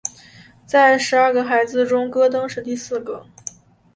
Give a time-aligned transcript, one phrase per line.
[0.65, 3.23] 在十二个孩子中戈登是第四个。